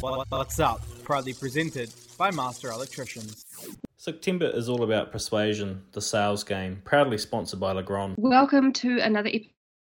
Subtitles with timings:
[0.00, 0.80] What's up?
[1.02, 3.44] Proudly presented by Master Electricians.
[3.96, 8.14] September is all about persuasion, the sales game, proudly sponsored by Legrand.
[8.16, 9.28] Welcome to another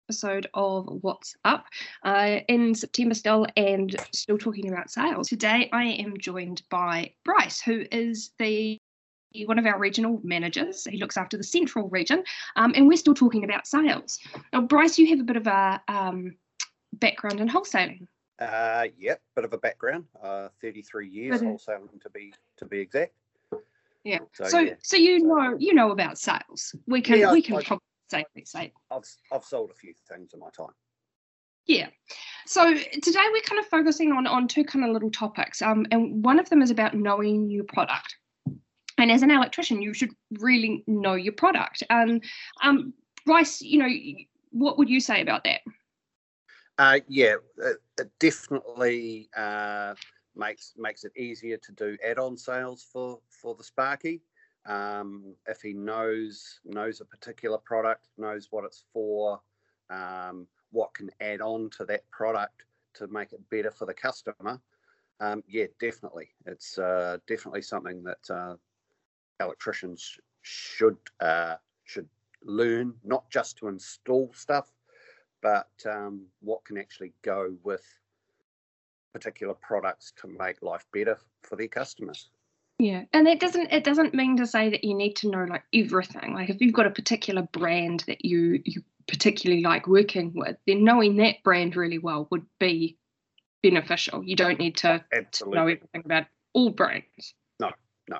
[0.09, 1.67] episode of What's Up
[2.03, 5.29] uh, in September still and still talking about sales.
[5.29, 8.79] Today I am joined by Bryce, who is the
[9.45, 10.87] one of our regional managers.
[10.89, 12.25] He looks after the central region,
[12.57, 14.19] um, and we're still talking about sales.
[14.51, 16.37] Now, Bryce, you have a bit of a um,
[16.95, 18.07] background in wholesaling.
[18.39, 20.05] Uh, yep, bit of a background.
[20.23, 23.13] Uh, 33 years But, uh, wholesaling to be to be exact.
[24.05, 24.19] Yeah.
[24.35, 24.75] So, So, yeah.
[24.83, 26.75] so you know, you know about sales.
[26.87, 30.33] We can, Yeah, we can I- probably safely say I've I've sold a few things
[30.35, 30.75] in my time.
[31.67, 31.89] Yeah.
[32.47, 35.61] So today we're kind of focusing on on two kind of little topics.
[35.63, 38.17] Um, and one of them is about knowing your product.
[38.99, 41.83] And as an electrician, you should really know your product.
[41.91, 42.23] And
[42.63, 42.95] um,
[43.27, 43.89] Bryce, you know,
[44.53, 45.61] what would you say about that?
[46.79, 49.95] Uh, yeah, it, it definitely uh,
[50.35, 54.21] makes makes it easier to do add-on sales for for the Sparky.
[54.67, 59.41] Um, if he knows knows a particular product, knows what it's for,
[59.91, 64.61] um, what can add on to that product to make it better for the customer.
[65.21, 68.57] Um, yeah, definitely, it's uh, definitely something that uh,
[69.41, 72.09] electricians should uh, should
[72.45, 74.73] learn, not just to install stuff,
[75.43, 77.85] but um, what can actually go with
[79.17, 82.29] particular products to make life better for their customers.
[82.79, 85.63] Yeah, and it doesn't it doesn't mean to say that you need to know like
[85.73, 86.35] everything.
[86.35, 90.85] Like if you've got a particular brand that you you particularly like working with, then
[90.85, 92.99] knowing that brand really well would be
[93.63, 94.23] beneficial.
[94.23, 97.35] You don't need to know Absolutely, everything about all brands.
[97.59, 97.71] No,
[98.11, 98.19] no,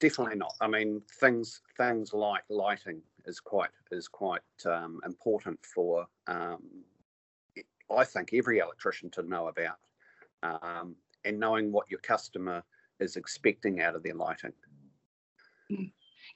[0.00, 0.54] definitely not.
[0.60, 6.62] I mean, things things like lighting is quite is quite um, important for um,
[7.94, 9.78] I think every electrician to know about,
[10.42, 12.62] um, and knowing what your customer
[13.00, 14.52] is expecting out of their lighting.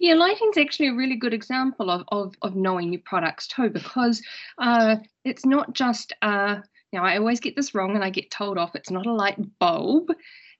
[0.00, 4.22] Yeah, lighting's actually a really good example of of, of knowing your products too, because
[4.58, 6.60] uh, it's not just uh,
[6.92, 8.74] now I always get this wrong and I get told off.
[8.74, 10.10] It's not a light bulb.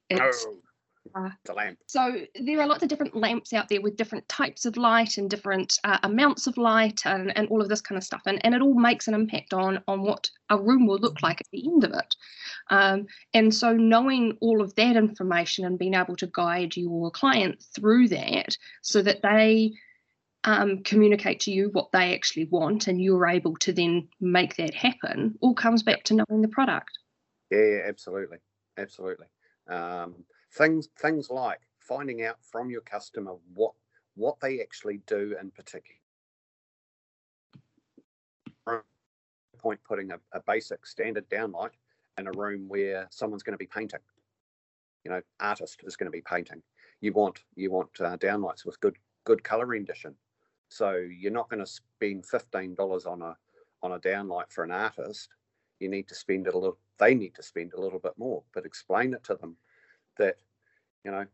[0.09, 0.57] It's oh,
[1.15, 1.77] uh, the lamp.
[1.87, 5.29] So there are lots of different lamps out there with different types of light and
[5.29, 8.21] different uh, amounts of light and, and all of this kind of stuff.
[8.25, 11.41] And, and it all makes an impact on, on what a room will look like
[11.41, 12.15] at the end of it.
[12.69, 17.63] Um, and so knowing all of that information and being able to guide your client
[17.75, 19.73] through that so that they
[20.45, 24.73] um, communicate to you what they actually want and you're able to then make that
[24.73, 26.97] happen all comes back to knowing the product.
[27.51, 28.37] Yeah, yeah, absolutely,
[28.77, 29.25] absolutely.
[29.67, 30.23] Um,
[30.53, 33.73] things things like finding out from your customer what
[34.15, 35.97] what they actually do in particular.
[39.59, 41.71] Point putting a, a basic standard downlight
[42.17, 43.99] in a room where someone's going to be painting.
[45.05, 46.63] You know, artist is going to be painting.
[47.01, 50.15] You want you want uh, downlights with good good color rendition.
[50.69, 53.37] So you're not going to spend fifteen dollars on a
[53.83, 55.29] on a downlight for an artist
[55.79, 58.65] you need to spend a little they need to spend a little bit more but
[58.65, 59.57] explain it to them
[60.19, 60.35] that
[61.03, 61.25] you know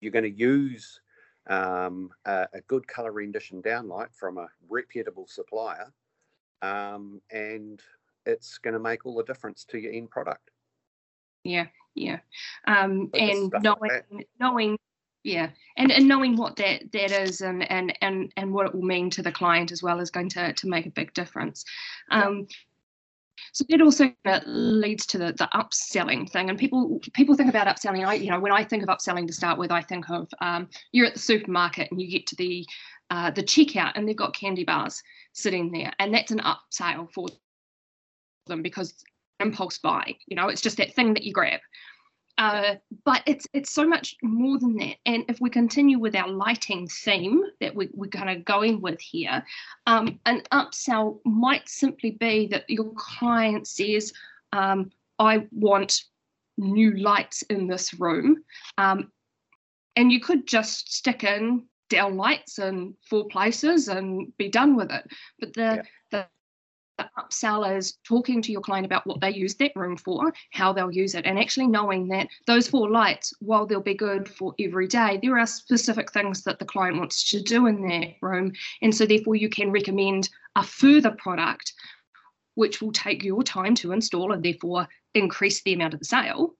[0.00, 1.00] you're going to use
[1.48, 5.92] um, a, a good color rendition downlight from a reputable supplier
[6.62, 7.82] um, and
[8.26, 10.50] it's going to make all the difference to your end product.
[11.44, 12.18] Yeah, yeah.
[12.66, 14.78] Um, and knowing like knowing
[15.24, 18.82] yeah and, and knowing what that that is and, and and and what it will
[18.82, 21.64] mean to the client as well is going to to make a big difference.
[22.10, 22.46] Um
[23.52, 27.66] so that also uh, leads to the, the upselling thing and people people think about
[27.66, 28.06] upselling.
[28.06, 30.68] I you know when i think of upselling to start with i think of um,
[30.92, 32.66] you're at the supermarket and you get to the
[33.10, 37.28] uh, the checkout and they've got candy bars sitting there and that's an upsell for
[38.46, 38.94] them because
[39.40, 41.60] impulse buy you know it's just that thing that you grab
[42.38, 44.96] uh, but it's it's so much more than that.
[45.06, 49.00] And if we continue with our lighting theme that we, we're kind of going with
[49.00, 49.44] here,
[49.86, 54.12] um, an upsell might simply be that your client says,
[54.52, 56.04] um, "I want
[56.56, 58.44] new lights in this room,"
[58.78, 59.10] um,
[59.96, 64.92] and you could just stick in down lights in four places and be done with
[64.92, 65.10] it.
[65.40, 65.82] But the Yeah.
[66.10, 66.26] the
[66.98, 70.72] the upsell is talking to your client about what they use that room for, how
[70.72, 74.54] they'll use it, and actually knowing that those four lights, while they'll be good for
[74.58, 78.52] every day, there are specific things that the client wants to do in their room.
[78.82, 81.72] And so, therefore, you can recommend a further product
[82.54, 86.56] which will take your time to install and therefore increase the amount of the sale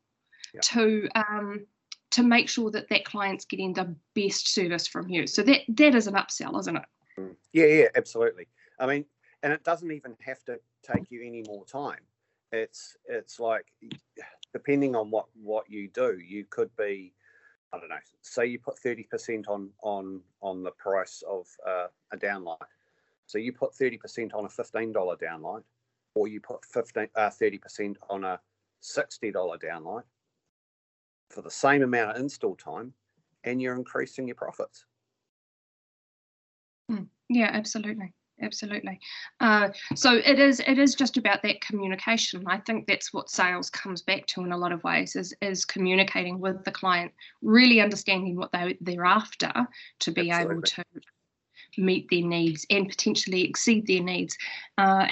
[0.55, 0.61] Yeah.
[0.63, 1.67] to um,
[2.11, 5.27] to make sure that that client's getting the best service from you.
[5.27, 6.85] So that that is an upsell, isn't it?
[7.53, 8.47] Yeah, yeah, absolutely.
[8.79, 9.05] I mean,
[9.43, 12.01] and it doesn't even have to take you any more time.
[12.53, 13.67] it's it's like
[14.53, 17.13] depending on what what you do, you could be
[17.73, 17.97] I don't know.
[18.23, 22.57] Say you put thirty percent on on on the price of uh, a downlight.
[23.27, 25.65] So you put thirty percent on a fifteen dollar downlight,
[26.15, 28.41] or you put 15 uh, thirty percent on a
[28.81, 30.05] sixty dollar downlight
[31.31, 32.95] for the same amount of install time,
[33.45, 34.87] and you're increasing your profits.
[37.29, 38.15] Yeah, absolutely.
[38.41, 39.01] Absolutely.
[39.41, 42.45] Uh, so it is it is just about that communication.
[42.47, 45.65] I think that's what sales comes back to in a lot of ways is is
[45.65, 47.13] communicating with the client,
[47.43, 49.53] really understanding what they they're after
[50.01, 50.55] to be Absolutely.
[50.55, 50.85] able to
[51.79, 54.37] meet their needs and potentially exceed their needs.
[54.77, 55.09] Uh,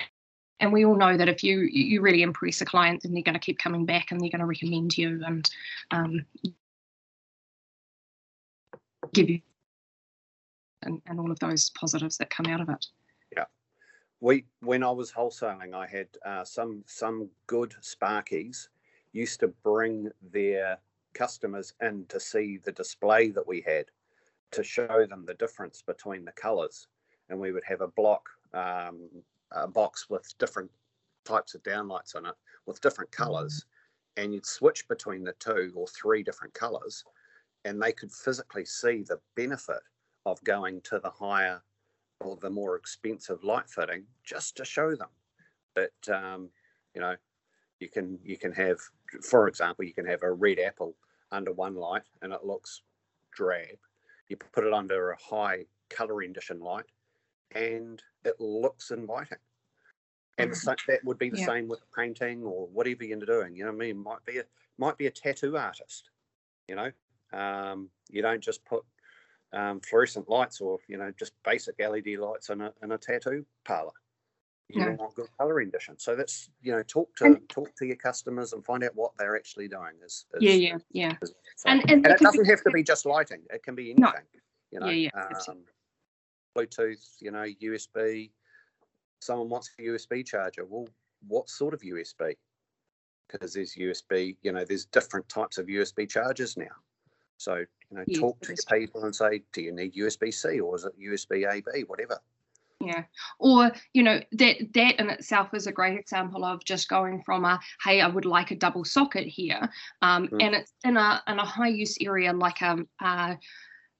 [0.61, 3.34] and we all know that if you you really impress a client, then they're going
[3.34, 5.50] to keep coming back and they're going to recommend you and
[5.90, 6.25] um,
[9.12, 9.40] give you
[10.82, 12.87] and, and all of those positives that come out of it.
[14.20, 18.68] We when I was wholesaling, I had uh, some some good Sparkies
[19.12, 20.78] used to bring their
[21.14, 23.86] customers in to see the display that we had
[24.52, 26.88] to show them the difference between the colours,
[27.28, 29.08] and we would have a block um,
[29.52, 30.70] a box with different
[31.24, 32.34] types of downlights on it
[32.66, 33.66] with different colours,
[34.16, 37.04] and you'd switch between the two or three different colours,
[37.64, 39.80] and they could physically see the benefit
[40.24, 41.62] of going to the higher
[42.20, 45.08] or the more expensive light fitting just to show them.
[45.74, 46.50] That um,
[46.94, 47.16] you know
[47.80, 48.78] you can you can have
[49.22, 50.96] for example you can have a red apple
[51.30, 52.82] under one light and it looks
[53.32, 53.78] drab.
[54.28, 56.86] You put it under a high color rendition light
[57.54, 59.38] and it looks inviting.
[60.38, 61.46] And the sa- that would be the Yeah.
[61.46, 63.98] same with painting or whatever you're doing you know what i mean?
[64.02, 64.44] Might be a
[64.78, 66.10] might be a tattoo artist
[66.68, 66.90] you know?
[67.32, 68.84] Um, you don't just put
[69.56, 73.44] um, fluorescent lights or you know just basic LED lights in a in a tattoo
[73.64, 73.92] parlor.
[74.68, 74.92] You No.
[74.98, 75.96] want good color rendition.
[75.98, 79.12] So that's you know talk to And- talk to your customers and find out what
[79.16, 79.94] they're actually doing.
[80.04, 81.12] Is, is Yeah, yeah, yeah.
[81.22, 83.42] is- And- and, and that it doesn't have to be just lighting.
[83.50, 84.08] It can be No.
[84.08, 84.40] anything.
[84.72, 85.64] You know, Yeah, yeah, um.
[86.56, 87.06] Bluetooth.
[87.20, 88.32] You know, USB.
[89.20, 90.64] Someone wants a USB charger.
[90.64, 90.88] Well,
[91.26, 92.36] what sort of USB?
[93.28, 94.36] Because there's USB.
[94.42, 96.74] You know, there's different types of USB chargers now.
[97.38, 97.66] So you
[97.96, 100.84] know, Yes, talk to your people and say, do you need USB C or is
[100.84, 101.84] it USB AB?
[101.86, 102.18] Whatever.
[102.80, 103.04] Yeah.
[103.38, 107.44] Or, you know, that that in itself is a great example of just going from
[107.44, 109.68] a hey, I would like a double socket here.
[110.02, 110.42] Um, Mm.
[110.42, 113.36] and it's in a in a high use area like um uh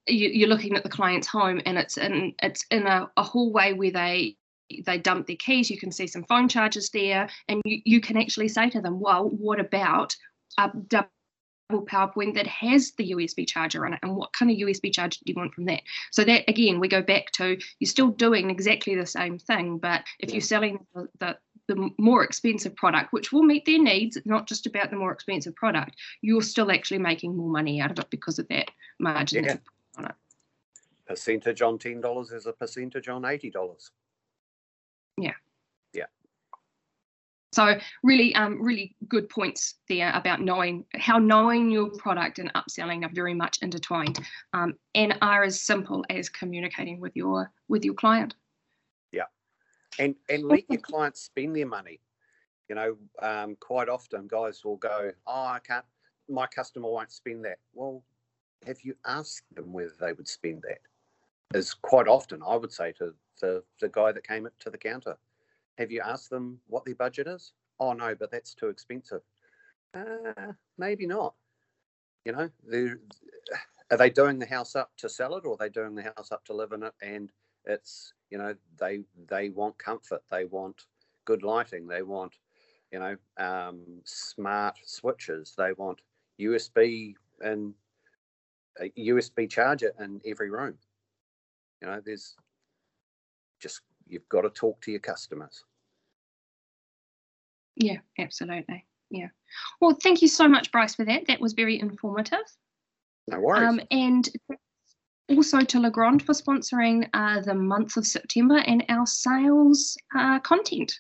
[0.07, 3.73] you, you're looking at the client's home and it's in it's in a, a hallway
[3.73, 4.37] where they
[4.85, 8.17] they dump their keys you can see some phone chargers there and you, you can
[8.17, 10.15] actually say to them well what about
[10.59, 11.09] a double
[11.71, 15.33] PowerPoint that has the USB charger on it and what kind of USB charger do
[15.33, 15.83] you want from that?
[16.13, 20.03] So that again, we go back to you're still doing exactly the same thing, but
[20.21, 20.35] if yeah.
[20.35, 21.37] you're selling the, the,
[21.69, 25.55] the more expensive product, which will meet their needs, not just about the more expensive
[25.57, 28.71] product, you're still actually making more money out of it because of that
[29.01, 29.57] margin yeah.
[29.99, 30.15] on it.
[31.07, 33.91] Percentage on $10 is a percentage on $80.
[37.53, 43.05] So really, um, really good points there about knowing how knowing your product and upselling
[43.05, 44.19] are very much intertwined,
[44.53, 48.35] um, and are as simple as communicating with your with your client.
[49.13, 49.25] Yeah,
[49.99, 52.01] and and let your clients spend their money.
[52.69, 55.85] You know, um, quite often guys will go, Oh, I can't
[56.29, 57.59] my customer won't spend that.
[57.73, 58.03] Well,
[58.67, 60.79] have you asked them whether they would spend that?
[61.57, 65.17] Is quite often I would say to the, the guy that came to the counter,
[65.79, 67.53] have you asked them what their budget is?
[67.79, 69.23] Oh no, but that's too expensive.
[69.95, 71.35] Uh, maybe not.
[72.25, 72.51] You know,
[73.91, 76.33] are they doing the house up to sell it or are they doing the house
[76.33, 77.31] up to live in it and
[77.65, 80.87] it's you know they they want comfort they want
[81.25, 82.35] good lighting they want
[82.93, 86.01] you know um, smart switches they want
[86.41, 87.75] usb and
[88.81, 90.75] a usb charger in every room
[91.81, 92.37] you know there's
[93.61, 95.65] just you've got to talk to your customers
[97.77, 98.85] Yeah, absolutely.
[99.11, 99.29] Yeah.
[99.81, 101.27] Well, thank you so much, Bryce, for that.
[101.29, 102.39] That was very informative.
[103.29, 104.29] no worries Um, and
[105.29, 110.99] also to Legrand for sponsoring uh, the month of September and our sales uh, content.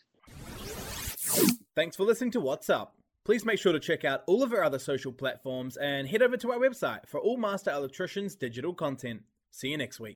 [1.75, 2.95] Thanks for listening to What's Up.
[3.25, 6.37] Please make sure to check out all of our other social platforms and head over
[6.37, 9.23] to our website for all Master Electricians digital content.
[9.50, 10.15] See you next week.